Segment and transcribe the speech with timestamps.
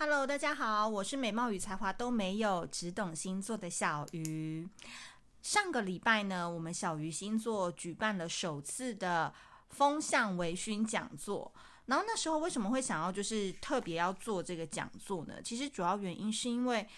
[0.00, 4.68] Hello，大家好，我是美貌与才华都没有，只懂星座的小鱼。
[5.42, 9.34] 上个礼拜呢，我们小鱼星座举办了首次的
[9.70, 11.52] 风向微醺讲座。
[11.86, 15.42] 然后那时候为什么会想要就是特别要做这个讲座呢？
[15.42, 16.88] 其实主要原因是因为。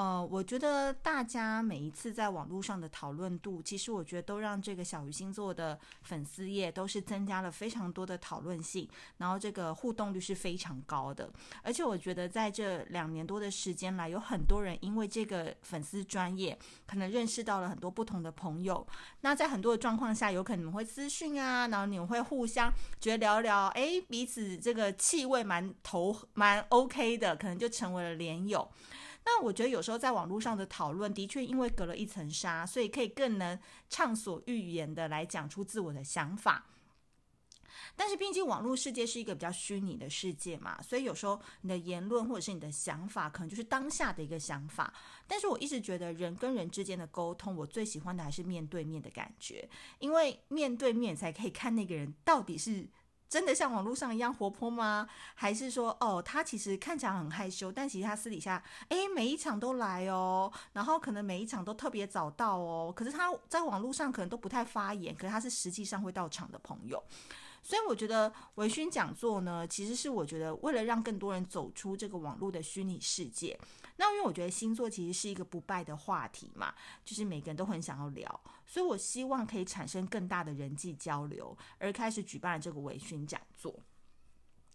[0.00, 11.30] 呃，我觉得大家每一次在网络上的讨论度，其实我觉得都让这个小鱼星座的粉丝页都是增加了非常多的讨论性，然后这个互动率是非常高的。
[11.62, 18.86] 而且我觉得在这两年多的时间来，有很多人因为这个粉丝专业，可能认识到了很多不同的朋友。
[19.20, 28.66] 那在很多的状况下，有可能你们会私讯啊，然后你们会互相觉得聊聊，哎，彼此这个气味蛮投蛮 OK 的，可能就成为了连友。
[29.24, 36.66] 那我觉得有时候在网络上的讨论，的确因为隔了一层纱，所以可以更能畅所欲言的来讲出自我的想法。
[37.96, 44.92] 但是毕竟网络世界是一个比较虚拟的世界嘛，所以有时候你的言论或者是你的想法，可能就是当下的一个想法。
[45.26, 49.68] 但是我一直觉得人跟人之间的沟通，我最喜欢的还是面对面的感觉，
[49.98, 52.88] 因为面对面才可以看那个人到底是。
[53.30, 55.08] 真的像网络上一样活泼吗？
[55.36, 62.92] 还是说，哦，他其实看起来很害羞，但其实他私底下，诶，每一场都来哦，然后可能每一场都特别早到哦。
[62.94, 67.00] 可是他在网络上可能都不太发言，可是他是实际上会到场的朋友。
[67.62, 73.56] 所以我觉得微醺讲座呢，其实是我觉得为了让更多人走出这个网络的虚拟世界。
[74.00, 83.78] 那因为我觉得星座其实是一个不败的话题嘛，就是每个人都很想要聊，所以我希望可以产生更大的人际交流，而开始举办了这个微醺讲座。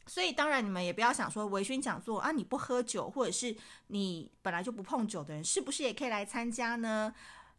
[0.06, 7.12] 所以当然你们也不要想说微醺讲座啊，你不喝酒或者是你本来就不碰酒的人，是不是也可以来参加呢？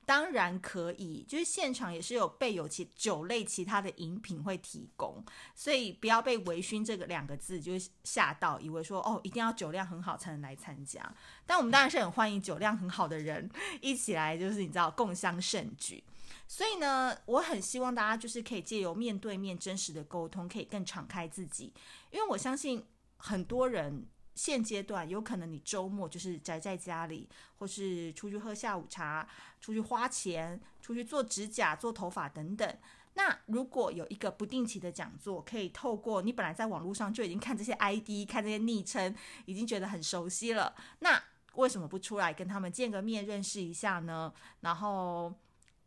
[0.06, 7.72] 当然可以，就是现场也是有备有其酒类其他的饮品会提供，所以不要被“微醺”这个两个字就
[8.04, 11.12] 吓到，以为说哦一定要酒量很好才能来参加。
[11.44, 16.04] 但我们当然是很欢迎酒量很好的人一起来，就是你知道共襄盛举。
[16.46, 21.72] 所以呢，我很希望大家就是可以借由面对面真实的沟通，可以更敞开自己，
[22.12, 24.06] 因为我相信很多人。
[24.36, 29.26] 现阶段有可能你周末就是宅在家里，或是出去喝下午茶，
[29.60, 32.78] 出去花钱，出去做指甲、做头发等等。
[33.14, 39.12] 那如果有一个不定期的讲座，可以透过你本来在网络上就已经看这些 ID、看这些昵称，
[39.46, 41.20] 已经觉得很熟悉了，那
[41.54, 44.32] 为什么不出来跟他们见个面，认识一下呢？
[44.60, 45.34] 然后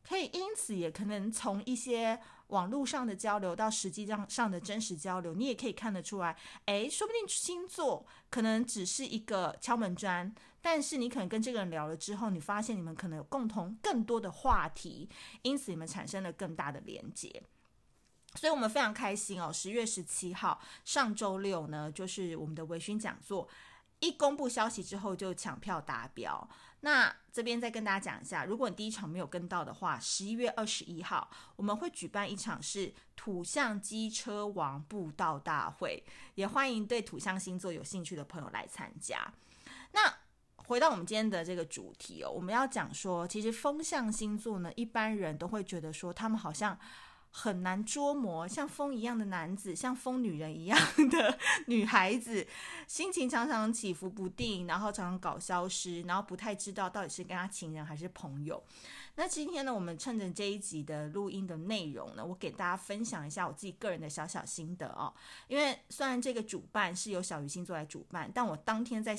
[0.04, 2.20] 可以因此也可能从一些。
[2.50, 15.10] 网络上的交流到实际上上的真实交流，你也可以看得出来，诶，说不定星座可能只是一个敲门砖，但是你可能跟这个人聊了之后，你发现你们可能有共同更多的话题，
[15.42, 17.42] 因此你们产生了更大的连接。
[18.36, 23.48] 所以我们非常开心哦，十月十七号上周六呢，就是我们的微醺讲座。
[24.00, 26.50] 一公布消息之后就抢票达标。
[26.82, 36.04] 那这边再跟大家讲一下，如果你第一场没有跟到的话，十一月二十一号我们会举办一场是土象机车王步道大会，
[36.36, 39.34] 也欢迎对土象星座有兴趣的朋友来参加。
[39.92, 40.14] 那
[40.56, 46.80] 回到我们今天的这个主题哦，我们要讲说，其实风象星座呢，一般人都会觉得说他们好像。
[47.32, 50.80] 很难捉摸，像风一样的男子，像疯女人一样
[51.12, 52.46] 的 女孩子，
[52.88, 58.62] 心情常常起伏不定，然后常常搞消失，然后不太知道到底是跟他情人还是朋友。
[59.16, 65.14] 那今天呢，我们趁着这一集的录音的内容呢，我给大家分享一下我自己个人的小小心得哦。
[65.48, 69.18] 因为虽然这个主办是由小鱼星座来主办，但我当天在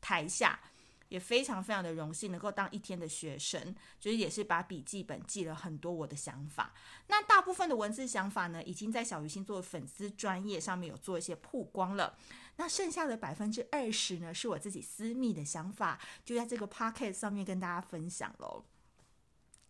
[0.00, 0.58] 台下。
[1.10, 6.72] 也非常非常的荣幸能够当一天的学生，就是也是把笔记本记了很多我的想法。
[7.08, 12.16] 那大部分的文字想法呢，已经在小鱼星座的粉丝专页上面有做一些曝光了。
[12.56, 18.64] 那剩下的百分之二十呢，是我自己私密的想法，就在这个 podcast 上面跟大家分享喽。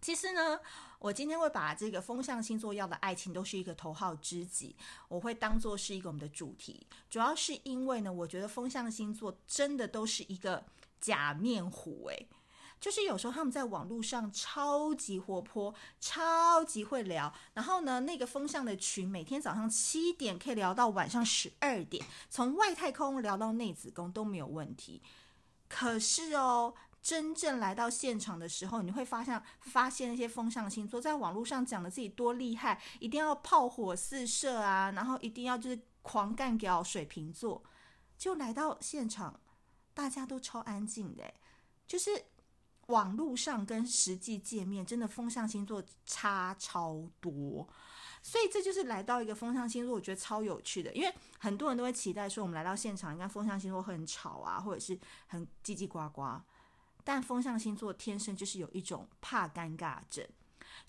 [0.02, 0.60] 其实呢，
[0.98, 4.76] 我今天会把这个风象星座要的爱情都是一个头号知己，
[5.08, 10.66] 我会当做是一个我们的主题，主要是因为呢，我觉得风象星座真的都是一个。
[11.00, 12.28] 假面虎诶，
[12.80, 17.32] 就是有时候他们在网络上超级活泼，超级会聊。
[17.54, 25.02] 然后呢，那个风象的群每天早上七点可以聊到晚上十二点，从外太空聊到内子宫都没有问题。
[25.68, 37.62] 可是哦，真正来到现场的时候，你会发现，发现那些风象星座在网络上讲的自己多厉害，一定要炮火四射啊，然后一定要就是狂干掉水瓶座，
[38.16, 39.38] 就来到现场。
[40.00, 41.30] 大家都超安静的，
[41.86, 42.10] 就是
[42.86, 47.68] 网络上跟实际见面，真的风象星座差超多。
[48.22, 56.40] 所以这就是来到一个风象星座，我觉得超有趣的，因为很多人都会期待说，我们来到现场，应该风象星座会很吵啊，或者是很叽叽呱呱。
[57.04, 60.26] 但风象星座天生就是有一种怕尴尬症，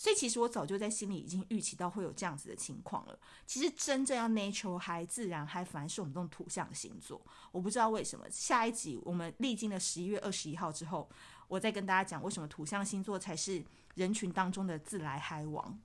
[0.01, 3.19] 所以其实我早就在心里已经预期到会有这样子的情况了。
[3.45, 8.25] 其实真正要 natural 还自然还反而是我们这种土象星座，我不知道为什么。
[8.31, 11.07] 下一集我们历经了十一月二十一号之后，
[11.47, 13.63] 我再跟大家讲为什么土象星座才是
[13.93, 15.79] 人群当中的自来嗨王。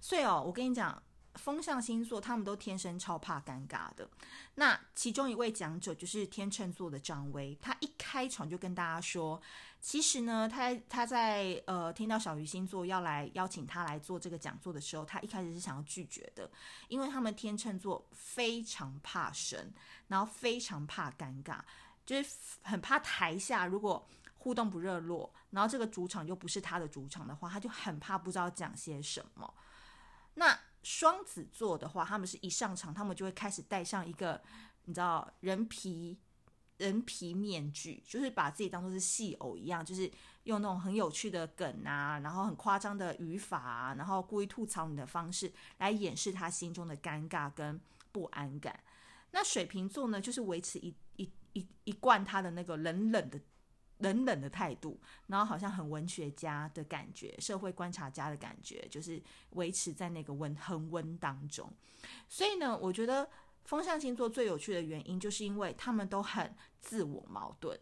[0.00, 1.00] 所以哦，我跟你讲，
[1.42, 4.08] 风象星座他们都天生超怕尴尬的。
[4.54, 9.42] 那其中一位讲者就是天秤座的张威，他一开场就跟大家说，
[9.80, 16.48] 其实呢，他他在呃听到小鱼星座要来邀请他来做这个讲座的时候，他一开始是想要拒绝的，
[16.86, 19.72] 因为他们天秤座非常怕生，
[20.06, 21.58] 然后非常怕尴尬，
[22.06, 24.08] 就是很怕台下如果
[24.38, 29.52] 互动不热络，然后这个主场又不是他的主场的话，他就很怕不知道讲些什么。
[30.34, 34.40] 那双子座的话，他们是一上场，他们就会开始戴上一个，
[34.84, 36.18] 你知道人皮
[36.78, 40.10] 人皮面具，就是把自己当作是戏偶一样，就是
[40.44, 47.80] 用那种很有趣的梗啊，然后很夸张的语法啊，然后故意吐槽你的方式来掩饰他心中的尴尬跟
[48.10, 48.82] 不安感。
[49.30, 53.40] 那水瓶座呢，就是维持一一一一贯他的那个冷冷的。
[54.02, 61.72] 冷冷的态度，然后好像很文学家的感觉，社会观察家的感觉，就是维持在那个温恒温当中。
[62.28, 63.30] 所以呢，我觉得
[63.64, 67.78] 风象星座最有趣的原因，就是因为他们都很自我矛盾，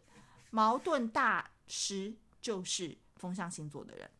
[0.50, 4.10] 矛盾大师就是风象星座的人。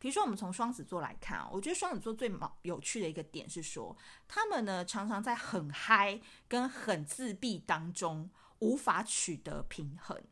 [0.00, 2.30] 比如说，我们从双子座来看啊，我觉得双子座最
[2.62, 3.96] 有趣的一个点是说，
[4.28, 8.28] 他们呢常常在很嗨跟很自闭当中
[8.58, 10.22] 无法取得平衡。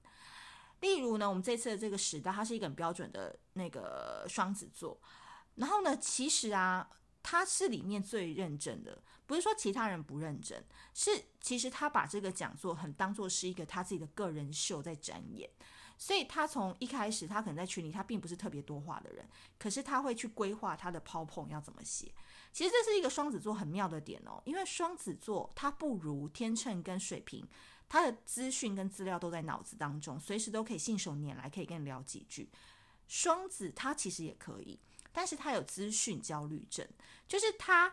[0.82, 5.00] 例如呢，我们这次的这个时代，它是一个很标准的那个双子座。
[5.54, 6.88] 然后呢，其实啊，
[7.22, 10.62] 他是里面最认真的，不是说其他人不认真，
[10.92, 15.48] 是其实他把这个讲座很当做是一个他自己的个人秀在展演。
[15.98, 19.24] 所以他从一开始，他可能在群里，他并不是特别多话的人，
[19.56, 22.12] 可是他会去规划他的 PPT 要怎么写。
[22.52, 27.46] 其实这是一个双子座很妙的点哦，因为双子座他不如天秤跟水瓶。
[27.92, 32.48] 他的资讯跟资料都在脑子当中，随时都可以信手拈来，可以跟你聊几句。
[33.06, 34.80] 双子他其实也可以，
[35.12, 36.88] 但是他有资讯焦虑症，
[37.28, 37.92] 就是他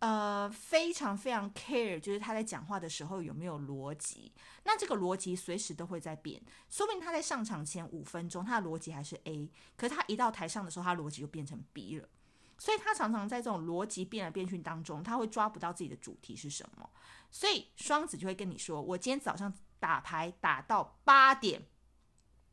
[0.00, 4.32] 呃非常非常 care，就是他在讲话的时候有没有逻辑。
[4.64, 12.08] 那这个逻辑随时都会在变，说不定他在上场前五分钟他的逻辑还是 A，可是他一到台上的时候，他逻辑就变成 B 了。
[12.62, 16.88] 所以他常常在这种逻辑变来变去当中，他会抓不到自己的主题是什么。
[17.28, 21.60] 所以双子就会跟你说：“我今天早上打牌打到八点，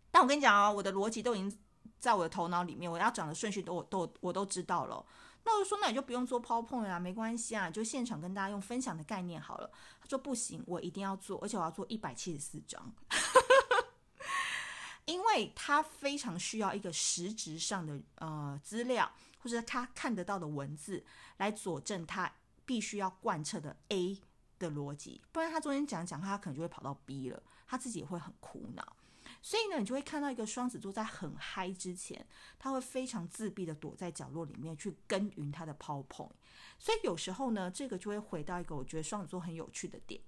[0.10, 1.60] 但我跟你讲哦，我的逻辑都已经
[2.00, 5.06] 在我的头脑里面，我要讲的顺序都我都我都知道了。
[5.44, 9.70] 那我就说，那你就不用做 PowerPoint 啊，没关系啊，就现场跟大家用分享的概念好了。”
[10.02, 12.92] 他说：“不行，我一定要做，而且我要做一百七十四张，
[15.06, 21.04] 因为他非常需要一个实质上的呃资料，或者他看得到的文字
[21.38, 22.32] 来佐证他
[22.66, 24.22] 必须要贯彻的 A。”
[24.60, 28.98] 的逻辑，不然他中间讲讲，他可能就会跑到 B 了，他自己也会很苦恼。
[29.42, 32.28] 所以呢，你就会看到一个双子座在很嗨之前，
[32.58, 36.34] 他会非常自闭的躲在角落里面去耕耘他的 PowerPoint。
[36.78, 40.20] 所以有时候呢，这个就会回到一个我觉得双子座很有趣的点。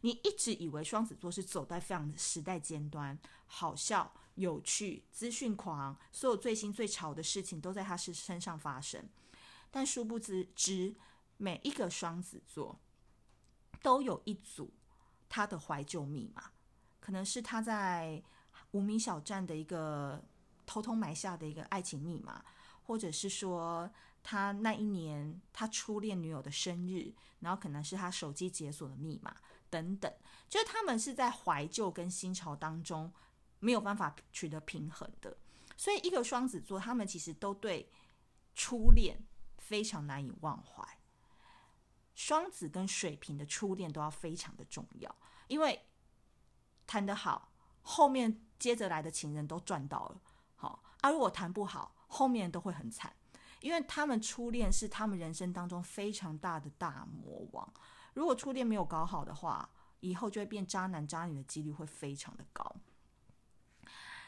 [0.00, 9.08] 你一直以为双子座是走在非常时代尖端，好笑、有趣、资讯狂，所有最新最潮的事情都在他身身上发生。
[9.70, 10.94] 但殊不知，知
[11.36, 12.80] 每一个双子座。
[13.82, 14.72] 都有一组
[15.28, 16.50] 他的怀旧密码，
[17.00, 18.22] 可能是他在
[18.70, 20.24] 无名小站的一个
[20.64, 22.42] 偷偷埋下的一个爱情密码，
[22.84, 23.90] 或者是说
[24.22, 29.36] 他那一年他初恋女友的生日，然后可能是他手机解锁的密码
[29.74, 30.12] 等等，
[30.48, 33.12] 就是他们是在怀旧跟新潮当中
[33.58, 35.36] 没有办法取得平衡的，
[35.76, 37.90] 所以一个双子座，他们其实都对
[38.54, 39.26] 初恋
[39.58, 40.86] 非常难以忘怀。
[42.14, 45.12] 双子跟水瓶的初恋都要非常的重要，
[45.48, 45.84] 因为
[46.86, 47.52] 谈得好，
[47.82, 50.20] 后面接着来的情人都赚到了。
[50.54, 53.12] 好，啊、如果谈不好，后面都会很惨，
[53.60, 57.74] 因为他们初恋是他们人生当中非常大的大魔王。
[58.14, 59.68] 如果初恋没有搞好的话，
[60.00, 62.74] 以后就会变渣男渣女的几率会非常的高。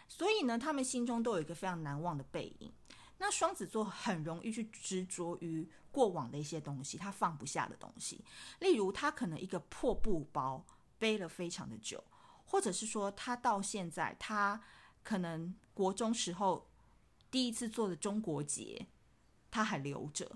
[0.09, 2.73] 所以呢，他们心中都有一个非常难忘的背影。
[3.19, 8.23] 那双子座很容易去执着于过往的一些东西，他放不下的东西。
[8.61, 10.65] 例如，他可能一个破布包
[10.99, 12.05] 背了非常的久，
[12.45, 14.61] 或者是说他到现在他
[15.03, 16.69] 可能国中时候
[17.31, 18.87] 第一次做的中国结，
[19.51, 20.27] 他还留着，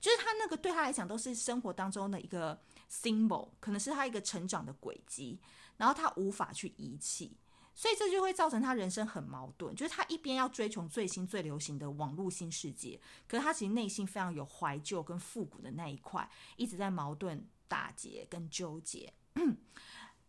[0.00, 2.58] 就是他那个对他来讲都是生活当中的一个
[2.90, 5.40] symbol，可能是他一个成长的轨迹，
[5.76, 7.36] 然后他无法去遗弃。
[7.76, 19.12] 所以这就会造成他人生很矛盾，就是他一边要追求最新最流行的网络新世界，可是他其实内心非常有怀旧跟复古的那一块，一直在矛盾打结跟纠结。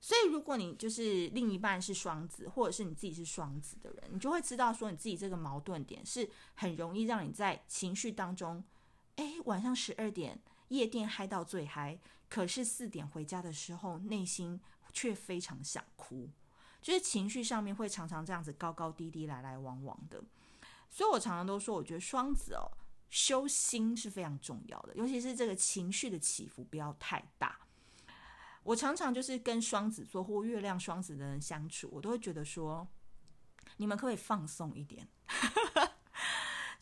[0.01, 8.63] 所以如果你就是另一半是双子，或者是你自己是双子的人，你就会知道说你自己这个矛盾点是很容易让你在情绪当中，
[9.17, 14.59] 哎，晚上十二点夜店嗨到最嗨，可是四点回家的时候，内心
[14.93, 16.29] 却非常想哭。
[16.81, 20.23] 就是情绪上面会常常这样子高高低低、来来往往的，
[20.89, 22.61] 所以我常常都说，我觉得双子哦，
[23.09, 27.59] 修心是非常重要的，尤其是这个情绪的起伏不要太大。
[28.61, 32.87] 我常常就是跟双子座或月亮双子的人相处，我都会觉得说，
[33.77, 35.07] 你们可不可以放松一点？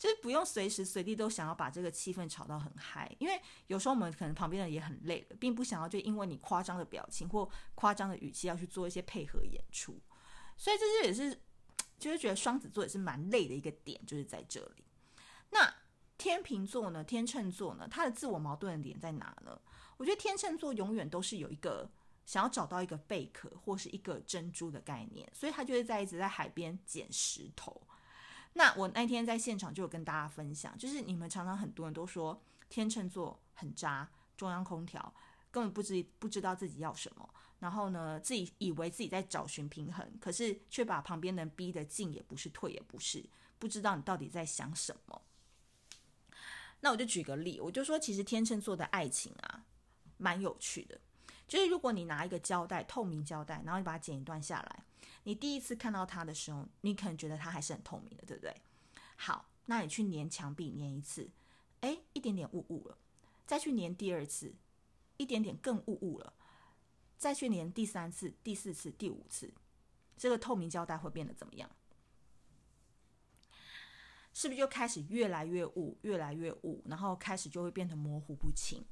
[0.04, 9.98] 就是不用随时随地都想要把这个气氛炒到很嗨，因为有时候我们可能旁边的人也很累了，并不想要就因为你夸张的表情或夸张的语气要去做一些配合演出，
[10.58, 11.40] 所以这就也是
[11.98, 14.84] 就是觉得双子座也是蛮累的一个点，就是在这里。
[15.48, 15.74] 那
[16.18, 17.02] 天秤座呢？
[17.02, 17.88] 天秤座呢？
[17.90, 19.58] 他的自我矛盾的点在哪呢？
[19.96, 21.90] 我觉得天秤座永远都是有一个
[22.26, 27.80] 想要找到一个贝壳或是一个珍珠的概念，所以他就是在一直在海边捡石头。
[28.54, 35.12] 那我那天在现场就有跟大家分享，就是你们常常很多人都说天秤座很渣，中央空调
[35.50, 43.24] 根本不知不知道自己要什么，然后呢，自己以为自己在找寻平衡，可是却把旁边人逼得进也不是退也不是，
[43.58, 45.22] 不知道你到底在想什么。
[46.80, 49.64] 那我就举个例，我就说其实天秤座的爱情啊，
[50.16, 51.00] 蛮有趣的，
[51.48, 54.84] 就是如果你拿一个胶带，透明胶带，然后你把它剪一段下来。
[55.24, 58.62] 你第一次看到它的时候，你可能觉得它还是很透明的，对不对？
[59.16, 61.30] 好，那你去粘墙壁粘一次，
[61.80, 62.96] 哎，一点点雾雾了，
[63.46, 64.54] 再去粘第二次，
[65.16, 66.34] 一点点更雾雾了，
[67.16, 69.52] 再去粘第三次、第四次、第五次，
[70.16, 71.70] 这个透明胶带会变得怎么样？
[74.34, 78.84] 是不是就开始越来越雾，越来越雾，然后开始就会变得模糊不清，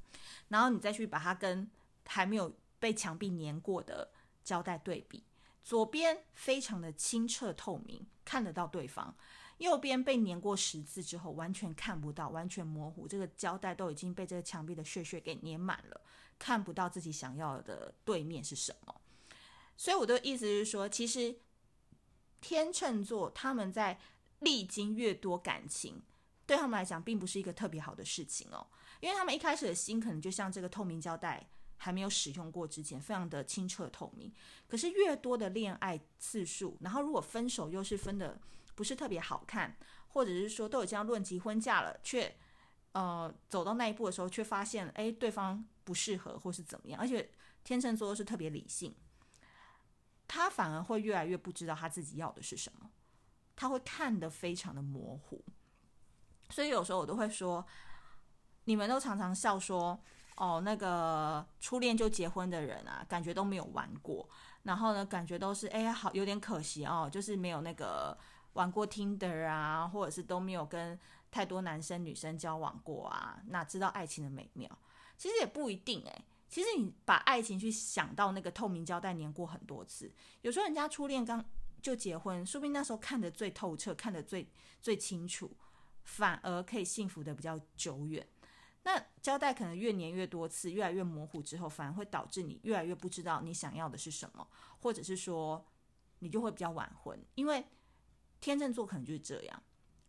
[0.47, 1.69] 然后你再去把它跟
[2.05, 4.09] 还没有被墙壁粘过的
[4.43, 5.23] 胶带对比。
[5.63, 9.15] 左边非常的清澈透明，看得到对方；
[9.59, 13.07] 右边被粘过十次之后，完全看不到，完全模糊。
[13.07, 16.01] 这个胶带都已经被这个墙壁的屑屑给粘满了，
[16.37, 19.01] 看不到自己想要的对面是什么。
[19.77, 21.39] 所以我的意思是说，其实
[22.41, 23.97] 天秤座他们在
[24.39, 26.01] 历经越多感情，
[26.45, 28.67] 对他们来讲并不是一个特别好的事情哦，
[28.99, 31.47] 因为他们一开始的心可能就像这个透明胶带。
[31.83, 34.31] 还没有使用过之前，非常的清澈透明。
[34.69, 38.39] 可是越多的恋爱次数，然后如果分手又是分的
[38.73, 39.75] 不是特别好看，
[40.07, 42.33] 或者是说都已经要论及婚嫁了，却
[42.93, 47.29] 呃走到那一步的时候，却发现哎对方不适合或是怎么样，而且
[47.65, 48.95] 天秤座是特别理性，
[50.25, 52.89] 他反而会越来越不知道他自己要的是什么，
[53.57, 55.43] 他会看得非常的模糊。
[56.49, 57.65] 所以有时候我都会说，
[58.63, 60.01] 你们都常常笑说。
[60.35, 64.27] 哦，那个初恋就结婚的人啊，感觉都没有玩过，
[64.63, 68.17] 然后呢，感觉都是哎，好有点可惜哦，就是没有那个
[68.53, 70.99] 玩过 Tinder 啊，或者是都没有跟
[71.29, 74.69] 太多男生女生交往过啊，哪知道爱情的美妙？
[75.17, 80.11] 其实也不一定哎，其实你把爱情去想到那个透明胶带粘过很多次，
[80.41, 81.43] 有时候人家初恋刚
[81.81, 84.49] 就结婚，说不定那时候看得最透彻，看得最
[84.81, 85.55] 最清楚，
[86.03, 88.27] 反而可以幸福的比较久远。
[88.83, 94.45] 那胶带可能越粘越多次，越来越模糊之后，反而会导致你越来越不知道你想要的是什么，
[94.81, 95.65] 或者是说
[96.19, 97.65] 你就会比较晚婚，因为
[98.41, 99.63] 天秤座可能就是这样，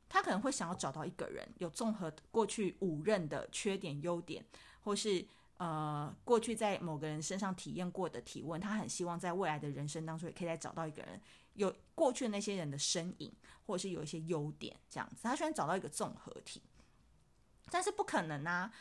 [0.08, 4.44] 他可能会想要找到一个人有综合过去五任的缺点、优点，
[4.80, 5.24] 或是
[5.58, 11.20] 呃过去在某个人身上体验过的体温，他很希望在未来的人生当中也可以再找到一个人
[11.52, 13.32] 有过去的那些人的身影，
[13.66, 16.60] 或者是有一些优点这样子，他喜欢找到一个综合体。
[17.70, 18.72] 但是不可能啊，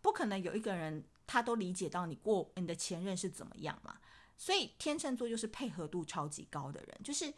[0.00, 3.98] 不可能有一个人他都理解到你过你的前任是怎么样嘛。
[4.36, 7.32] 所以天秤座就是配合度超级高的人，就是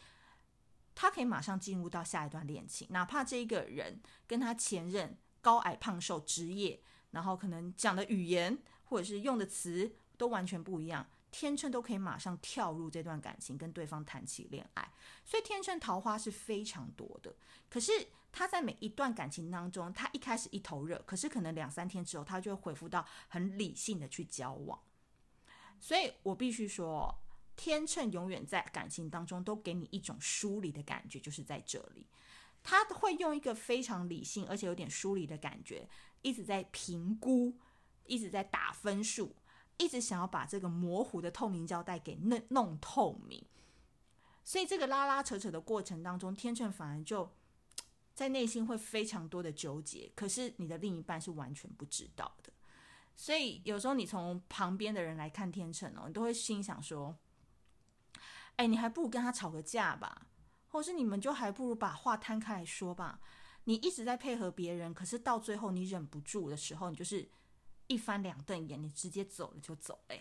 [0.94, 6.80] 他可以马上进入到下一段恋情，哪怕这一个人跟他前任高矮胖瘦、职业，
[7.11, 11.06] 然后可能讲的语言或者是用的词都完全不一样。
[11.30, 14.90] 天秤都可以马上跳入这段感情，跟对方谈起恋爱，
[15.23, 17.37] 所以天秤桃花是非常多的。
[17.68, 17.92] 可是
[18.38, 24.78] 他在每一段感情当中，他一开始一头热，可是可能两三天之后，他就会恢复到很理性的去交往。
[25.80, 27.18] 所以我必须说，
[27.56, 32.06] 天秤永远在感情当中都给你一种疏离的感觉，就是在这里，
[32.62, 35.88] 他会用一个非常理性而且有点疏离的感觉，
[36.20, 37.56] 一直在评估，
[38.04, 39.34] 一直在打分数，
[39.78, 43.42] 一直想要把这个模糊的透明胶带给弄弄透明。
[44.44, 47.32] 所以这个拉拉扯扯的过程当中，天秤反而就
[48.16, 52.50] 在内心会非常多的纠结，可是你的另一半是完全不知道的。
[53.14, 57.14] 所以有时候你从旁边的人来看天秤哦，你都会心想说
[58.56, 60.28] ：“哎，你还不如跟他吵个架吧，
[60.68, 63.20] 或是你们就还不如把话摊开来说吧。
[63.64, 67.28] 你一直在配合别人，可是到最后你忍不住的时候，你就是
[67.87, 70.16] 一翻两瞪眼，你直接走了就走了。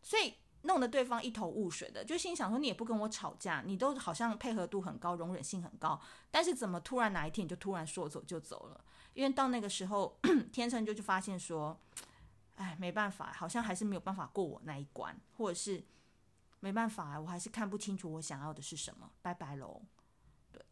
[0.00, 0.34] 所以。
[0.62, 6.00] 弄得对方一头雾水的，就心想说：“你也不跟我吵架，你都好像配合度很高，容忍性很高，
[6.30, 8.84] 但是怎么突然哪一天你就突然说走就走了？
[9.14, 10.18] 因为到那个时候，
[10.52, 11.78] 天秤就就发现说，
[12.54, 15.84] 哎，没办法，好像还是没有办法过我那一关，或者是
[16.60, 19.82] 没办法，我还是看不清楚我想要的是什么，拜拜喽。
[20.52, 20.64] 对，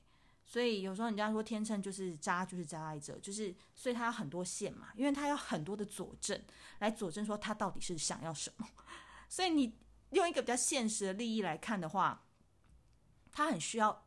[0.46, 6.40] 所以有时候人家说天秤就是渣，就是渣爱者，就是所以他有很多线嘛，因为他有很多的佐证
[6.78, 8.66] 来佐证说他到底是想要什么。”
[9.30, 9.78] 所以你
[10.10, 12.26] 用一个比较现实的利益来看的话，
[13.30, 14.04] 他很需要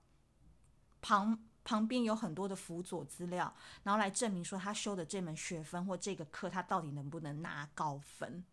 [1.01, 8.43] 旁旁边有很多的辅佐资料，然后来证明说他修的这门学分或这个课他到底能不能拿高分。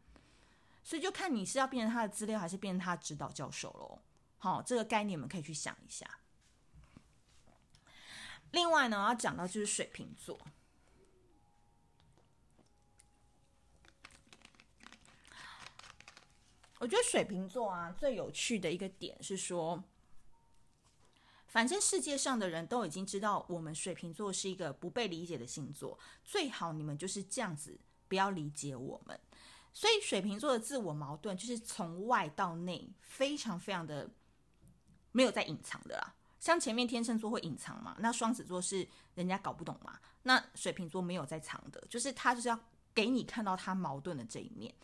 [0.84, 4.00] 所以就看你是要变成他的资料，还是变成他指导教授喽。
[4.38, 6.08] 好，这个概念你们可以去想一下。
[8.52, 10.40] 另外呢，要讲到就是水瓶座。
[16.80, 19.84] 我觉得水瓶座啊，最有趣的一个点是说，
[21.46, 29.20] 反正世界上的人都已经知道我们水瓶座是一个不被理解的星座，最好你们就是这样子，不要理解我们。
[29.74, 34.08] 所以水瓶座的自我矛盾就是从外到内，非常非常的
[35.12, 36.14] 没有在隐藏的啦。
[36.40, 42.58] 像前面天秤座会隐藏嘛，那双子座是人家搞不懂嘛，那水瓶座没有在藏的，就是他就是要
[42.94, 44.74] 给你看到他矛盾的这一面。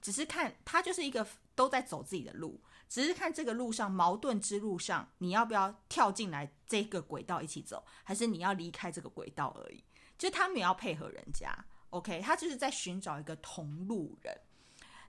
[0.00, 9.82] 只是看他就是一个都在走自己的路，只是看这个路上矛盾之路上，你要不要跳进来这个轨道一起走，还是你要离开这个轨道而已？
[10.16, 11.52] 就他们也要配合人家
[11.90, 12.20] ，OK？
[12.20, 14.40] 他就是在寻找一个同路人。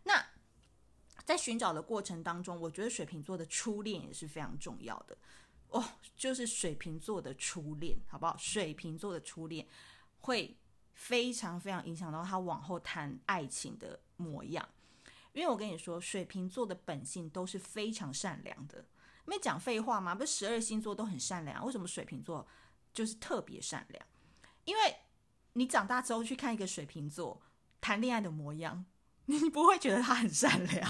[0.04, 0.26] 那
[1.26, 5.18] 在寻找的过程当中，我觉得水瓶座的初恋也是非常重要的
[5.70, 5.84] 哦，
[6.16, 8.36] 就是水瓶座的初恋，好不好？
[8.38, 9.68] 水瓶座的初恋
[10.20, 10.58] 会
[10.94, 14.68] 非常非常影响到他往后谈爱情的模样。
[15.34, 18.86] 因为我跟你说，水瓶座的本性都是非常善良的。
[19.26, 20.16] 没讲废话吗？
[20.16, 22.48] 不是十二星座都很善良，为什么水瓶座
[22.92, 24.04] 就是特别善良？
[24.66, 24.98] 因为
[25.54, 27.40] 你长大之后去看一个水瓶座
[27.80, 28.86] 谈恋爱的模样，
[29.26, 30.90] 你不会觉得他很善良。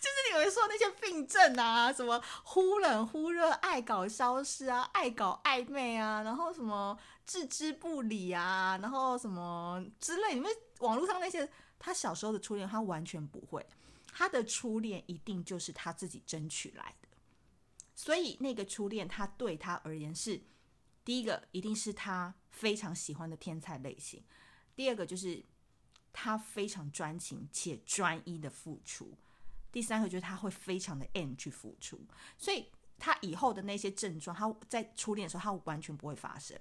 [0.00, 11.50] 就是你们说那些病症啊，什么忽冷忽热、爱搞消失啊、爱搞暧昧啊，然后什么置之不理啊，然后什么之类，你们网络上那些。
[11.84, 13.64] 他小时候的初恋，他完全不会。
[14.10, 17.08] 他的初恋一定就是他自己争取来的，
[17.94, 20.40] 所以那个初恋，他对他而言是
[21.04, 24.22] 第一个，一定是他非常喜欢的天才类型；
[24.74, 25.44] 第二个就是
[26.10, 29.08] 他非常专情且专一的付出；
[29.70, 32.00] 第三个就是他会非常的 N 去付出。
[32.38, 36.58] 所以他以后的那些症状，他在初恋的时候，他完全不会发生。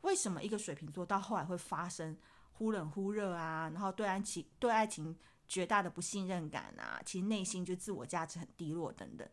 [0.00, 2.16] 为什么一个水瓶座到后来会发生？
[2.58, 5.16] 忽冷忽热啊，然后对爱情对爱情
[5.46, 9.28] 绝大的不信任感啊，其实内心就自我价值很低落等等。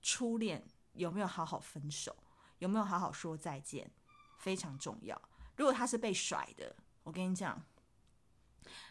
[0.00, 2.16] 初恋有没有好好分手？
[2.60, 3.90] 有没有好好说再见？
[4.38, 5.20] 非常重要。
[5.56, 7.62] 如果他是被甩的，我跟你讲，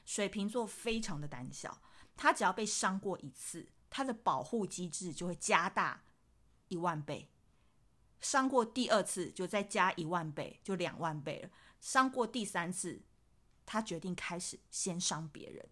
[0.06, 1.82] 水瓶座非常的胆小，
[2.16, 6.04] 他只要被伤过一次，他的保护机制就会加大
[6.68, 7.32] 一万倍。
[8.22, 11.50] 伤过第二次就再加一万倍，就两万倍了。
[11.82, 13.02] 伤过第三次。
[13.66, 15.68] 他决定开始先伤别人，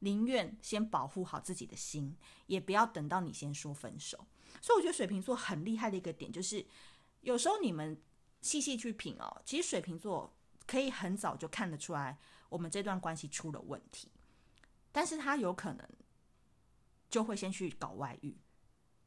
[0.00, 4.26] 宁愿先保护好自己的心，也不要等到你先说分手。
[4.60, 6.66] 所以我觉得水瓶座很厉害的一个点就是，
[7.20, 8.00] 有时候你们
[8.40, 10.34] 细细去品哦，其实水瓶座
[10.66, 14.08] 可以很早就看得出来我们这段关系出了问题，
[14.90, 15.88] 但是他有可能
[17.08, 18.36] 就会先去搞外遇，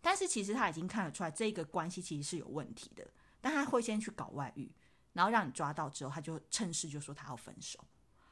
[0.01, 3.06] 但是其实他已经看得出来这个关系其实是有问题的，
[3.41, 4.71] 但他会先去搞外遇。
[5.13, 7.80] 然后让你抓到之后，他就趁势就说他要分手。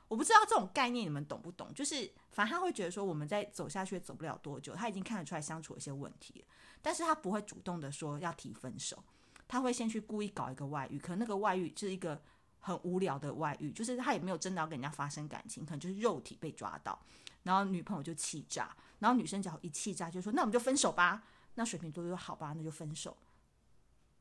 [0.08, 1.74] 我不知道这种概念你们懂不懂？
[1.74, 6.46] 就是反正他会觉得说我们再走下去走不了多久，他已经看得出来相处有些问题了，
[6.82, 9.02] 但是他不会主动的说要提分手，
[9.48, 12.22] 他会先去故意搞一个外遇，可能那个外遇是一个
[12.60, 17.00] 很无聊的外遇，就是他也没有真的要跟人家发生感情，可能就是肉体被抓到，
[17.44, 21.24] 然后女朋友就气炸，然后女生只要一气炸就说：“那我们就分手吧。”
[21.56, 23.16] 那水瓶座就说：“好吧，那就分手。”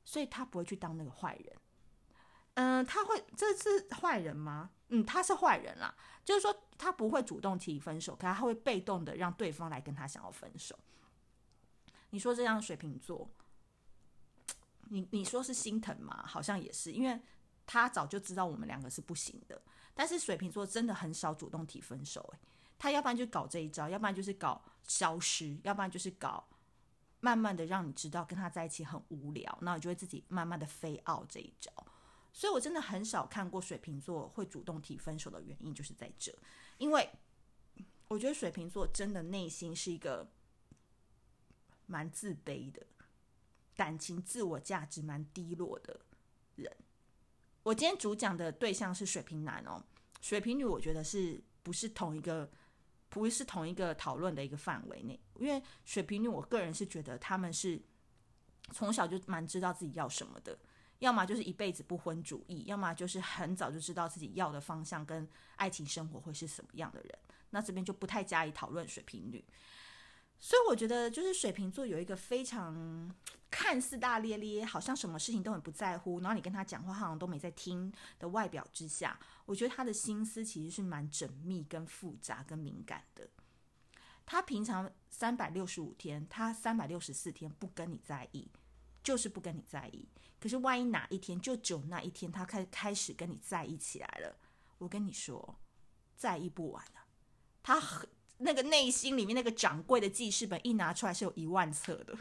[0.05, 1.57] 所以他不会去当那个坏人。
[2.55, 4.71] 嗯、他会这是坏人吗？
[4.89, 5.95] 嗯，他是坏人啦。
[6.25, 10.79] 就是说他不会主动提分手，可他会被动的让对方来跟他想要分手。
[12.11, 13.29] 你说这样水瓶座，
[14.91, 16.25] 你你说是心疼吗？
[16.27, 17.19] 好像也是，因为
[17.67, 19.61] 他早就知道我们两个是不行的。
[19.95, 22.39] 但是水瓶座真的很少主动提分手，欸，
[22.79, 26.47] 他要不然就搞这一招，要不然就是搞消失，要不然就是搞
[27.21, 31.73] 慢慢的让你知道跟他在一起很无聊，那你就会自己慢慢的飞傲这一招。
[32.33, 36.33] 所以我真的很少看过水瓶座会主动提分手的原因就是在这，
[36.79, 37.11] 因为
[38.09, 40.31] 我觉得水瓶座真的内心是一个
[41.87, 42.87] 蛮自卑的，
[43.75, 46.01] 感情自我价值蛮低落的
[46.55, 46.77] 人。
[47.62, 49.85] 我今天主讲的对象是水瓶男哦，
[50.21, 52.51] 水瓶女我觉得是不是同一个，
[53.09, 57.83] 不是同一个讨论的一个范围内，因为水瓶女我个人是觉得他们是
[58.73, 60.59] 从小就蛮知道自己要什么的。
[61.01, 67.19] 要么就是一辈子不婚主义，要么就是很早就知道自己要的方向跟爱情生活会是什么样的人。
[67.51, 69.45] 那这边就不太加以讨论水瓶女。
[70.39, 73.15] 所以我觉得，就是水瓶座有一个非常
[73.51, 83.29] 看似大咧咧，好像什么事情都很不在乎，然后你跟他讲话好像都没在听的外表之下，我觉得他的心思其实是蛮缜密、跟复杂、跟敏感的。
[84.25, 88.49] 他平常三百六十五天，他三百六十四天不跟你在意，
[89.03, 90.09] 就是不跟你在意。
[90.41, 94.39] 可是万一哪一天，就只有那一天，他开开始跟你在一起来了，
[94.79, 95.61] 我跟你说，
[96.17, 97.05] 在意不完了。
[97.63, 98.09] 他很
[98.39, 102.17] 那个内心里面那个掌柜的记事本一拿出来是有一万册的，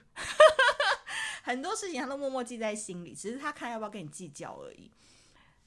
[1.43, 4.91] 很多事情他都默默记在心里，只是他看要不要跟你计较而已。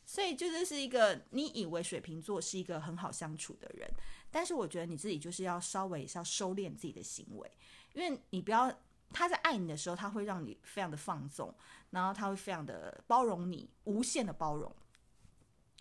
[0.05, 3.91] 所以就这是一个你以为水瓶座是一个很好相处的人，
[4.31, 7.51] 但是我觉得你自己就是要稍微是要收敛自己的行为，
[7.95, 8.71] 因为你不要。
[9.13, 11.55] 他在爱你的时候，他会让你非常的放纵，
[11.91, 14.75] 然后他会非常的包容你，无限的包容。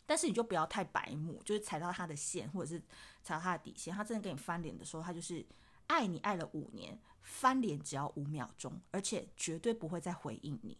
[0.06, 2.80] 但是你就不要太白目，就是踩到他的线，或者是
[3.24, 3.96] 踩到他的底线。
[3.96, 5.46] 他真的跟你翻脸的时候，他就是
[5.88, 10.78] 爱你爱了五年，翻脸只要五秒钟，而且绝对不会再回应你。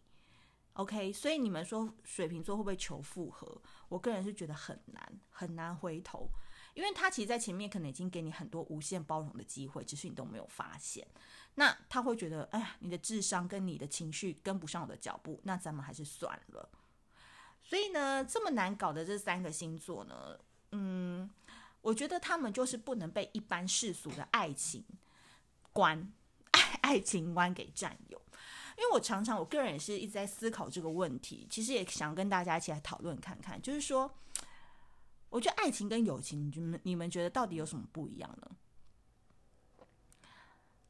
[0.74, 3.62] OK，所以你们说水瓶座会不会求复合？
[3.88, 6.30] 我个人是觉得很难，很难回头，
[6.74, 11.06] 因为他其实在前面可能已经给你很多无限包容的机会，只是你都没有发现。
[11.56, 16.70] 那他会觉得，哎呀，你的智商跟你的情绪跟不上我的脚步，那咱们还是算了。
[17.62, 20.38] 所以呢，这么难搞的这三个星座呢，
[20.72, 21.30] 嗯，
[21.82, 24.84] 我觉得他们就是不能被一般世俗的爱情
[25.74, 26.12] 观、
[26.52, 28.22] 爱爱情观给占有。
[28.78, 34.12] 因为我常常，我个人也是一直在思考这个问题，其实也想跟大家一起来讨论看看，就是说，
[35.32, 38.52] 我觉得爱情跟友情，你们你们觉得到底有什么不一样呢？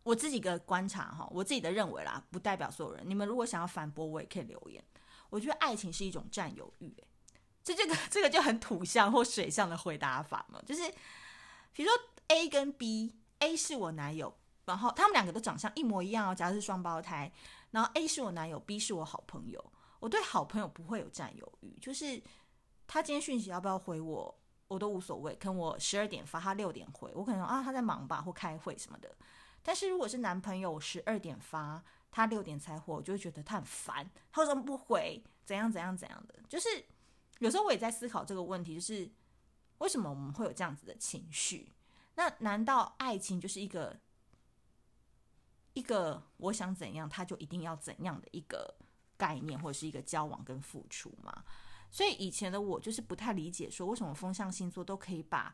[0.02, 3.04] 我自己的观察哈，我自己的认为啦，不代表所有人。
[3.08, 4.84] 你们如果想要反驳，我也可以留言。
[5.30, 7.08] 我觉得爱情是一种占有欲，哎，
[7.64, 10.92] 这这个这个就很土象或水象的回答法嘛，就是
[11.72, 11.94] 比如说
[12.30, 17.32] A 跟 B，A 是我男友，然后他们两个都长相一模一样哦，假如是双胞胎，
[17.70, 19.64] 然后 A 是我男友，B 是我好朋友。
[20.00, 22.20] 我对好朋友不会有占有欲，就是
[22.94, 25.34] 他今天讯息要不要回我，我都无所谓。
[25.36, 29.16] 可能我十二点发，他六点回，我可能啊他在忙吧，或开会什么的。
[29.64, 35.24] 但是如果是男朋友，十二点发，他六点才回，我就会觉得他很烦，他为什么不回？
[35.46, 36.36] 怎样怎样怎样的？
[36.50, 36.68] 就是
[37.40, 39.10] 有时候我也在思考这个问题，就是
[39.78, 41.72] 为什么我们会有这样子的情绪？
[42.16, 43.98] 那难道爱情就是一个
[45.72, 48.76] 一个我想怎样，他就一定要怎样的一个
[49.16, 51.46] 概念，或者是一个交往跟付出吗？
[51.92, 55.54] 所以以前的我就是不太理解，说为什么风象星座都可以把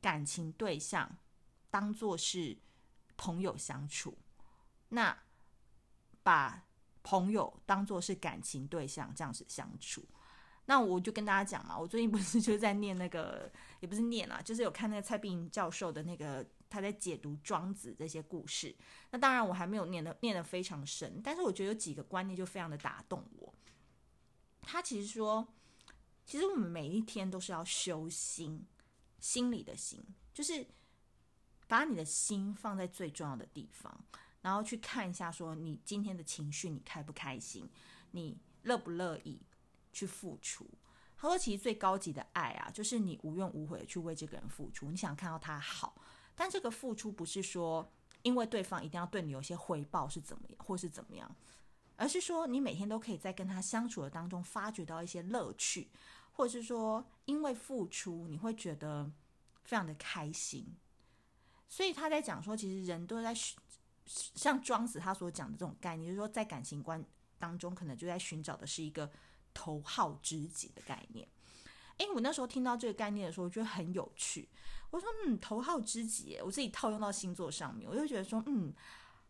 [0.00, 1.18] 感情对象
[1.70, 2.56] 当作是。
[3.14, 4.18] 朋友相处，
[4.88, 5.16] 那
[6.24, 6.66] 把
[7.04, 10.02] 朋友当作是感情对象这样子相处，
[10.64, 18.74] 那我就跟大家讲嘛，我最近不是 就在念那个，也不是念啦，就是有看那个蔡碧莹教授的那个他在解读庄子这些故事。
[19.10, 23.54] 那当然我还没有念的念得非常深，但是我觉得有几个观念就非常的打动我。
[24.62, 25.46] 他其实说，
[26.24, 28.66] 其实我们每一天都是要修心，
[29.18, 30.66] 心里的心就是。
[31.68, 34.04] 把你的心放在最重要的地方，
[34.42, 37.66] 然后去看一下，说你今天的情绪，你开不开心，
[38.10, 39.40] 你乐不乐意
[39.90, 40.68] 去付出。
[41.16, 45.94] 他说，其实最高级的爱啊，就是你无怨无悔的去为这个人付出，你想看到他好，
[46.34, 51.34] 但这个付出不是说因为对方一定要对你有些回报是怎么样，或是怎么样，
[52.02, 55.88] 而是说你每天都可以在跟他相处的当中发掘到一些乐趣，
[56.32, 59.08] 或者是说因为付出你会觉得
[59.62, 60.66] 非常的开心。
[61.68, 63.32] 所以他在讲说，其实人都在
[64.04, 67.00] 像庄子他所讲的这种概念，就是说在感情观
[67.38, 69.08] 当中，可能就在寻找的是一个
[69.54, 71.28] 头号知己的概念。
[71.98, 74.48] 哎，我那时候听到这个概念的时候，我觉得很有趣。
[74.90, 78.74] 我说，嗯，头号知己，我自己套用到星座上面，我就觉得说，嗯，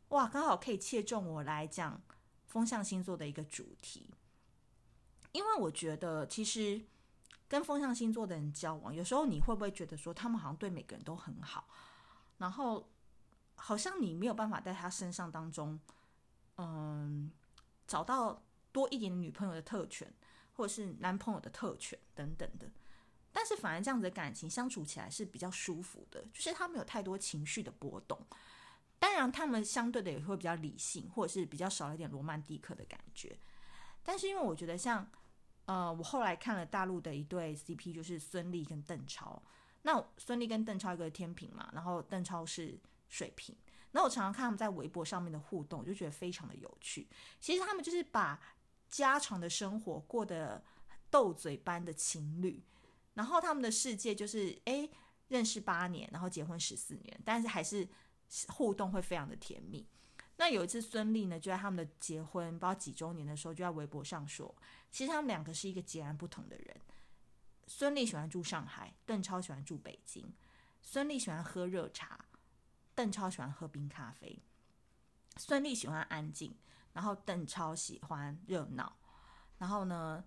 [0.08, 2.00] 哇，刚好可以切中我来讲
[2.52, 4.10] 风象星座的一个主题。
[5.32, 6.80] 因为我觉得，其实
[7.48, 11.66] 跟风象星座的人交往，有时候你会不会觉得说，他们好像对每个人都很好，
[12.36, 12.86] 然后
[13.54, 15.80] 好像你没有办法在他身上当中，
[16.56, 17.32] 嗯，
[17.86, 20.12] 找到多一点女朋友的特权。
[20.54, 22.70] 或者是男朋友的特权等等的，
[23.32, 28.20] 但是反而这样子的感情相处起来是比较舒服的，就是他没有太多情绪的波动。
[29.02, 33.36] 当然，他们相对的也会比较理性，或者是比较少一点罗曼蒂克的感觉。
[34.04, 35.10] 但是因为我觉得像，
[35.64, 39.42] 呃，我后来看了大陆的一对 CP，就是孙俪跟邓超。
[39.82, 43.56] 那孙俪跟邓超一个天平嘛，然后邓超是水瓶。
[43.90, 47.08] 那我常常看他们在微博上面的互动，我就觉得非常的有趣。
[47.40, 48.40] 其实他们就是把。
[48.92, 50.62] 家常的生活过得
[51.08, 52.62] 斗嘴般的情侣，
[53.14, 54.86] 然后他们的世界就是哎，
[55.28, 57.88] 认识八年，然后结婚十四年，但是还是
[58.48, 59.86] 互动会非常的甜蜜。
[60.36, 64.54] 那有一次孙俪呢，就在他们的结婚不知道几周年的时候，就在微博上说，
[64.90, 66.76] 其实他们两个是一个截然不同的人。
[67.66, 70.32] 孙俪喜欢住上海，邓超喜欢住北京。
[70.80, 72.18] 孙俪喜欢喝热茶，
[72.94, 74.42] 邓超喜欢喝冰咖啡。
[75.36, 76.54] 孙俪喜欢安静。
[76.94, 78.94] 然后邓超喜欢热闹，
[79.56, 80.22] 然后呢，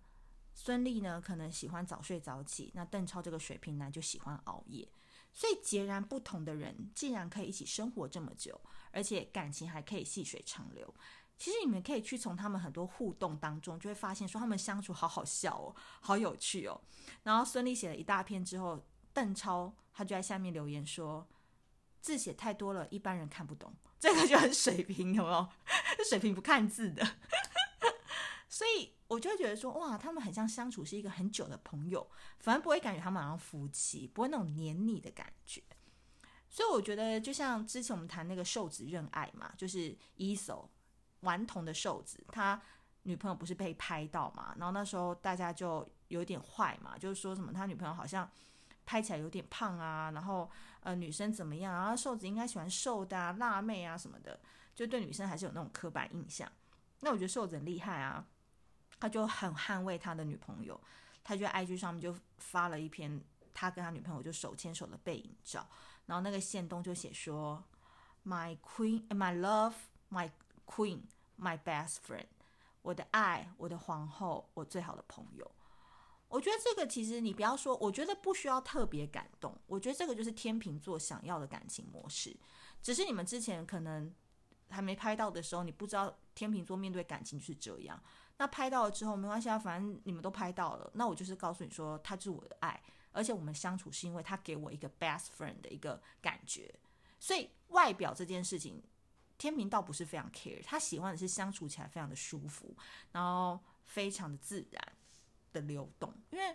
[0.55, 4.91] 孙俪呢可能喜欢早睡早起，那邓超这个水瓶男就喜欢熬夜，
[5.35, 10.95] 所以截然不同的人竟然可以一起生活这么久，而且感情还可以细水长流。
[11.37, 16.81] 其实你们可以去从他们很多互动当中，就会发现说他们相处好好笑哦，好有趣哦。
[17.23, 21.27] 然后孙俪写了一大篇之后，邓超他就在下面留言说，
[21.99, 23.75] 字写太多了，一般人看不懂。
[23.99, 25.49] 这个就很水平，有没有？
[26.09, 27.05] 水平不看字的，
[28.47, 32.07] 所以我就会觉得说，哇，他们很像相处是一个很久的朋友，
[32.39, 35.61] 反而不会感觉他们好像夫妻，不会那种黏腻的感觉。
[36.49, 40.69] 所以我觉得，就像之前我们谈那个瘦子认爱嘛，就是伊手
[41.21, 42.61] 顽童的瘦子，他
[43.03, 48.29] 女朋友不是被拍到嘛，然后那时候大家就有点坏嘛，就是说什么他女朋友好像。
[48.87, 50.47] 拍起来有点胖啊，然后
[50.81, 51.95] 呃女生怎么样啊？
[51.95, 54.39] 瘦子应该喜欢瘦的啊，辣妹啊什么的，
[54.75, 56.47] 就对女生还是有那种刻板印象。
[56.99, 58.23] 那我觉得瘦子很厉害啊，
[58.99, 60.79] 他就很捍卫他的女朋友，
[61.23, 63.21] 他就在 IG 上面就发了一篇
[63.53, 65.67] 他跟他女朋友就手牵手的背影照，
[66.05, 67.63] 然后那个限动就写说
[68.25, 69.73] ：My queen, my love,
[70.09, 70.31] my
[70.65, 71.01] queen,
[71.39, 72.27] my best friend，
[72.81, 75.51] 我的爱，我的皇后，我最好的朋友。
[76.27, 79.55] 我觉得这个其实你不要说，我觉得不需要特别感动。
[79.67, 82.35] 我觉得这个就是天秤座想要的感情模式，
[82.81, 84.13] 只是你们之前可能
[84.69, 88.01] 还没拍到的时候，你不知道天秤座面对感情是这样。
[88.37, 90.91] 那拍到了之后没关系啊，反正你们都拍到了。
[90.95, 96.73] 那我就是告诉你说，他是我的爱，而且我们相处是因为他给我一个 best friend 的一个感觉。
[97.19, 98.83] 所以外表这件事情，
[99.37, 102.75] 天平倒不是非常 care，他喜欢的是相处起来非常的舒服，
[103.11, 104.81] 然后非常的自然。
[105.55, 106.53] 的流动，因为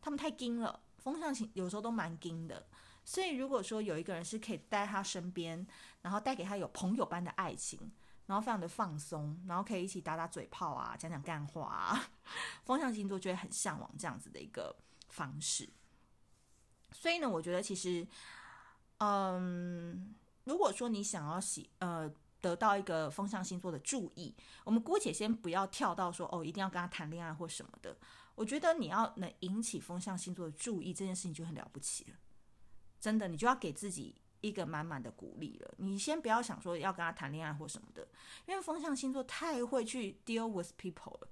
[0.00, 2.66] 他们太硬了，风象星有时候都蛮硬的，
[3.04, 5.64] 所以如果说有一个人是可以待在他身边，
[6.02, 7.92] 然后带给他有朋友般的爱情，
[8.30, 12.10] 然后非常的放松，然后可以一起打打嘴炮啊， 讲讲干话啊，
[12.62, 14.76] 风象星座就会很向往这样子的一个
[15.08, 15.68] 方式。
[16.92, 18.06] 所以呢，我觉得其实，
[18.98, 20.14] 嗯，
[20.44, 22.08] 如果说你想要喜呃
[22.40, 27.96] 得到一个风象星座的注意，我们姑且先不要跳到说哦，一定要跟他谈恋爱或什么的。
[28.36, 32.16] 我觉得你要能引起风象星座的注意，这件事情就很了不起了。
[33.00, 35.74] 真的，你就要给自己一个满满的鼓励了。
[35.78, 38.06] 你先不要想说要跟他谈恋爱或什么的，
[38.46, 41.28] 因为风象星座太会去 deal with people 了，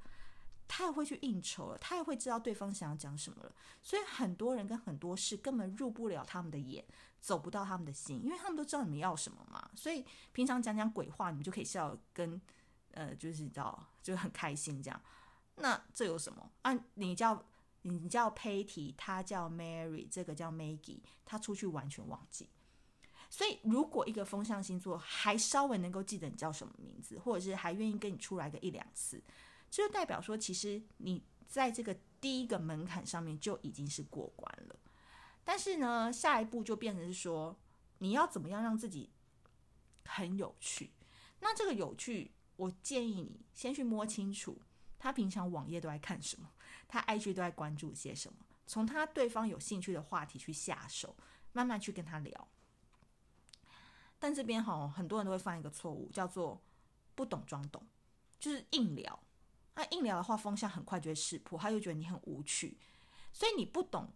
[0.66, 3.52] 太会去应酬了，太会知道对方想要讲什么了。
[3.82, 6.84] 所以很多人跟很多事根本入不了他们的眼，
[7.20, 9.70] 走不到他们的心，因为他们都知道你们要什么嘛。
[9.74, 12.40] 所以平常讲讲鬼话，你们就可以笑跟
[12.92, 15.00] 呃，就是你知道，就很开心这样。
[15.56, 16.72] 那这有什么啊？
[16.94, 17.44] 你叫
[17.82, 22.48] 你叫 Patty，他叫 Mary，这个叫 Maggie，他出去完全忘记。
[23.30, 29.22] 所以，如果一个风象星座还稍微能够记得你叫什么名字，或者是还愿意跟你出来个一两次，
[29.70, 34.76] 这就代表说，其实你在这个第一个门槛上面就已经是过关了。
[35.44, 37.58] 但是呢，下一步就变成是说，
[37.98, 39.10] 你要怎么样让自己
[40.04, 40.90] 很有趣？
[41.40, 44.60] 那这个有趣，我建议你先去摸清楚。
[44.98, 46.50] 他平常网页都在看什么？
[46.88, 48.38] 他 IG 都在关注些什么？
[48.66, 51.16] 从他对方有兴趣的话题去下手，
[51.52, 52.48] 慢慢去跟他聊。
[54.18, 56.60] 但这边哈，很多人都会犯一个错误，叫做
[57.14, 57.86] 不懂装懂，
[58.38, 59.18] 就是硬聊。
[59.74, 62.76] 那硬聊的话，风向很快就会识破，他就觉得你很无趣。
[63.32, 64.12] 所以你不懂，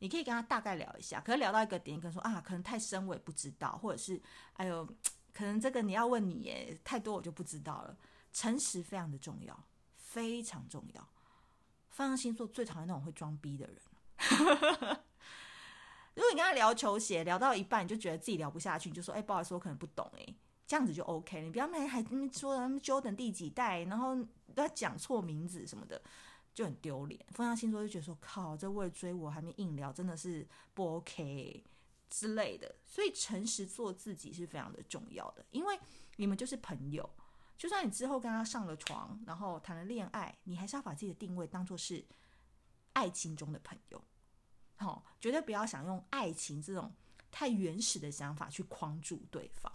[0.00, 1.20] 你可以跟他大概聊一下。
[1.20, 4.20] 可是聊到一个点，可能说啊，可能太深我也不知道，或者是
[4.54, 4.84] 哎呦，
[5.32, 7.96] 可能这个你要问你耶，太多我就不知道了。
[8.32, 9.64] 诚实非常的重要，
[9.94, 11.08] 非常重要。
[11.88, 13.80] 风象星座最讨厌那种会装逼的人。
[16.16, 20.34] 如果你跟他聊球鞋，聊到一半你就觉得自己聊不下去，你就说：“哎、不好意思，我可能不懂。”哎，
[20.66, 21.44] 这样子就 OK 了。
[21.44, 22.02] 你不要还还
[22.32, 24.16] 说他们 Jordan 第几代，然后
[24.54, 26.00] 都要讲错名字什么的，
[26.54, 27.24] 就很丢脸。
[27.32, 31.62] 风向星座就觉得说：“靠，这为了追我还没硬聊，真的是不 OK
[32.08, 35.78] 之类的。”所以诚实做自己是非常的重要的，因为
[36.16, 37.08] 你们就是朋友。
[37.58, 42.04] 就算你之后跟他上了床，然后谈了恋爱，你还是要把自己的定位当做是
[42.94, 44.02] 爱情中的朋友。
[44.76, 46.92] 好、绝对不要想用爱情这种
[47.30, 49.72] 太原始的想法去框住对方，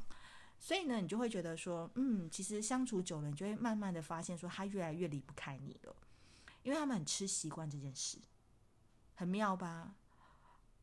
[0.59, 5.95] 所以呢，你就会觉得说，嗯，其实相处久了，你就会慢慢的发现说，他越来越离不开你了，
[6.63, 8.19] 因为他们很吃习惯这件事，
[9.15, 9.95] 很妙吧？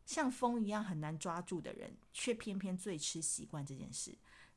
[0.05, 4.17] 像风一样很难抓住的人，却偏偏最吃习惯这件事，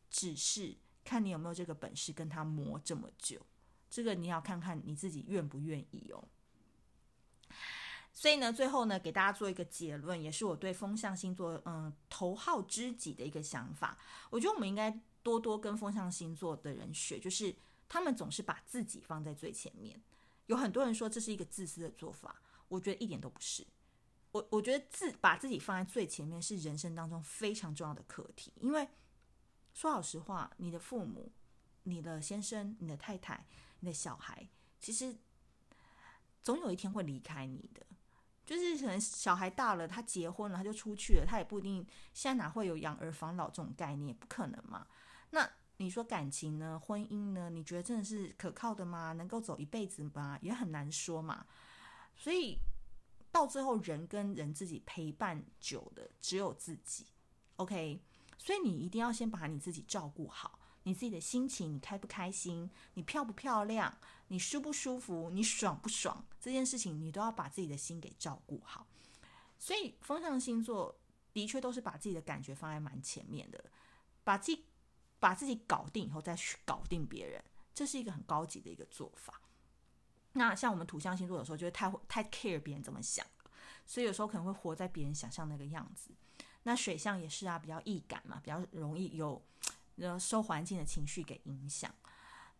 [0.09, 3.45] 只是看你有没有这个本事跟他磨这么久，
[3.89, 6.27] 这个你要看看你自己愿不愿意哦。
[8.13, 13.97] 所以呢，最后呢，给大家做一个结论，也是我对风象星座嗯头号知己的一个想法。
[14.29, 14.91] 我觉得我们应该
[15.23, 17.55] 多多跟风象星座的人学，就是
[17.87, 20.01] 他们总是把自己放在最前面。
[20.47, 23.65] 有很多人说这是一个自私的做法，我觉得一点都不是。
[24.33, 28.51] 我我觉得自把自己放在最前面是人生当中非常重要的课题。
[28.59, 28.87] 因为
[29.73, 31.31] 说老实话，你的父母、
[31.83, 33.45] 你的先生、你的太太、
[33.79, 35.15] 你的小孩，其实
[36.43, 37.85] 总有一天会离开你的。
[38.51, 44.85] 就是可能小孩大了，他结婚了，他就出去了，他也不一定现在哪会有养儿防老这种概念，不可能嘛。
[45.29, 46.77] 那你说感情呢？
[46.77, 47.49] 婚姻呢？
[47.49, 49.13] 你觉得真的是可靠的吗？
[49.13, 50.37] 能够走一辈子吗？
[50.41, 51.45] 也很难说嘛。
[52.13, 52.59] 所以
[53.31, 57.07] 到最后，人跟人自己陪伴久的只有自己。
[57.55, 58.01] OK，
[58.37, 60.59] 所以你一定要先把你自己照顾好。
[60.83, 62.69] 你自己的心情，你开不开心？
[62.95, 63.97] 你漂不漂亮？
[64.31, 65.29] 你舒不舒服？
[65.29, 66.25] 你爽不爽？
[66.39, 68.87] 这件事情你都要把自己的心给照顾好。
[69.59, 70.97] 所以风象星座
[71.33, 73.61] 的确都是把自己的感觉放在蛮前面的，
[74.23, 74.63] 把自己
[75.19, 79.41] 把自己搞定以后再去搞定别人，这是一个很高级的一个做法。
[80.31, 83.25] 那像我们土象星座有时候就会太太 care 别人怎么想，
[83.85, 86.09] 所以有时候可能会活在别人想象那个样子。
[86.63, 89.43] 那水象也是啊，比较易感嘛，比较容易有
[89.97, 90.17] 呃。
[90.17, 91.93] 受环境的情绪给影响，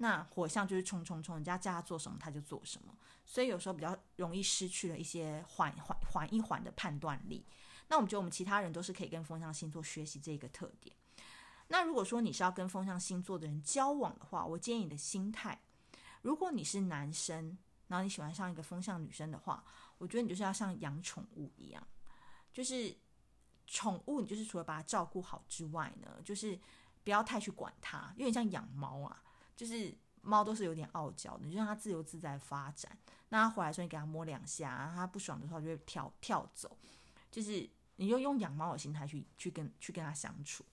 [0.02, 7.46] 那火象就是冲冲冲，人家叫他做什么他就做什么，所以有时候比较容易失去了一些缓缓缓一缓的判断力。
[7.88, 10.96] 那我们觉得我们其他人都是可以跟风象星座学习这个特点。
[11.68, 15.62] 那如果说你是要跟风象星座的人交往的话，我建议你的心态，
[16.24, 17.56] 如果你是男生，
[17.88, 19.64] 然后你喜欢上一个风象女生的话，
[20.00, 21.88] 我觉得你就是要像养宠物一样，
[22.52, 22.98] 就是
[23.68, 26.60] 宠物，你就是除了把它照顾好之外呢，就是。
[27.04, 29.24] 不要太去管它，有点像养猫啊，
[29.62, 32.98] 就是猫都是有点傲娇的，你就让它自由自在发展。
[33.30, 36.76] 那它回来的时候，你给它摸两下，它不爽的时候就会跳跳走。
[37.30, 40.66] 就是你就用养猫的心态去去跟去跟它相处。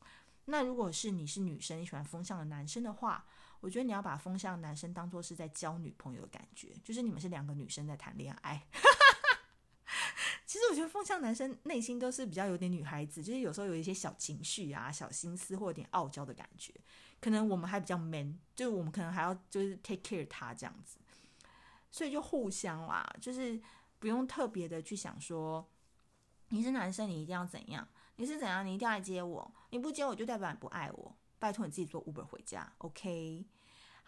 [0.47, 3.27] 那如果是你是女生，你喜欢风向的男生的话，
[3.61, 8.67] 我觉得你要把风向男生当做是在交女朋友的感觉，就是你们是两个女生在谈恋爱。
[10.47, 16.73] 其实我觉得风向男生内心都是比较有点女孩子，就是有时候有一些小情绪啊、小心思或有点傲娇的感觉。
[17.21, 20.99] 可能我们还比较 man，就是我们可能还要就是 take care 他这样子，
[21.91, 23.61] 所以就互相啦，就是
[23.99, 25.69] 不用特别的去想说
[26.49, 33.45] 你是男生你一定要怎样，你是怎样你一定要来接我，你不接我就代表你不爱我，拜托你自己坐 Uber 回家，OK。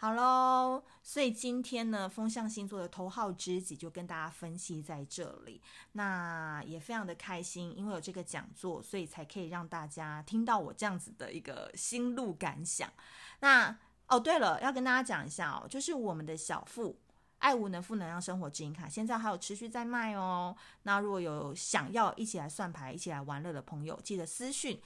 [0.02, 5.60] 好喽，所以今天呢，风象星座的头号知己就跟大家分析在这里。
[5.92, 12.90] 那也非常的开心，因为有这个讲座，所以才可以让大家听到我这样子的一个心路感想。
[13.40, 16.98] 那哦，对了，要跟大家讲一下哦，就是我们的小富
[17.36, 20.56] 爱无能负能量生活指引卡，现在还有持续在卖哦。
[20.84, 24.80] 那如果有想要一起来算牌、一起来玩乐的朋友，记得私讯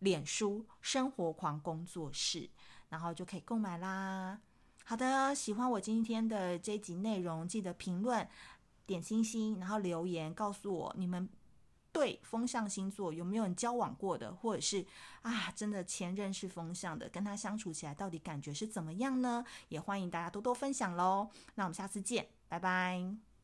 [0.00, 2.50] 脸书生活狂工作室，
[2.88, 4.40] 然后就可以购买啦。
[4.88, 8.26] 好的，喜欢我今天的这集内容，记得评论、
[8.86, 11.28] 点星星，然后留言告诉我你们
[11.90, 14.86] 对风象星座有没有人交往过的，或者是
[15.22, 19.44] 啊，真的前任是风象的，跟他相处起来到底感觉是怎么样呢？
[19.70, 21.30] 也欢迎大家多多分享喽。
[21.56, 23.35] 那我们下次见，拜拜。